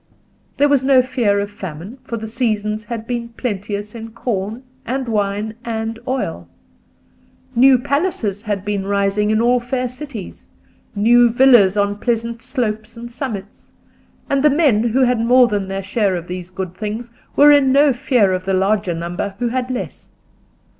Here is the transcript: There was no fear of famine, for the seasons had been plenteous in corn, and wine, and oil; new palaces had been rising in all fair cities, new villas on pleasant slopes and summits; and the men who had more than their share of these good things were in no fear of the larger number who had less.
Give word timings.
There 0.57 0.67
was 0.67 0.83
no 0.83 1.03
fear 1.03 1.39
of 1.39 1.51
famine, 1.51 1.99
for 2.03 2.17
the 2.17 2.25
seasons 2.25 2.85
had 2.85 3.05
been 3.05 3.29
plenteous 3.37 3.93
in 3.93 4.09
corn, 4.13 4.63
and 4.83 5.07
wine, 5.07 5.53
and 5.63 5.99
oil; 6.07 6.47
new 7.55 7.77
palaces 7.77 8.41
had 8.41 8.65
been 8.65 8.87
rising 8.87 9.29
in 9.29 9.39
all 9.39 9.59
fair 9.59 9.87
cities, 9.87 10.49
new 10.95 11.29
villas 11.29 11.77
on 11.77 11.99
pleasant 11.99 12.41
slopes 12.41 12.97
and 12.97 13.11
summits; 13.11 13.73
and 14.27 14.41
the 14.41 14.49
men 14.49 14.85
who 14.85 15.01
had 15.01 15.21
more 15.23 15.47
than 15.47 15.67
their 15.67 15.83
share 15.83 16.15
of 16.15 16.27
these 16.27 16.49
good 16.49 16.73
things 16.73 17.11
were 17.35 17.51
in 17.51 17.71
no 17.71 17.93
fear 17.93 18.33
of 18.33 18.45
the 18.45 18.55
larger 18.55 18.95
number 18.95 19.35
who 19.37 19.49
had 19.49 19.69
less. 19.69 20.09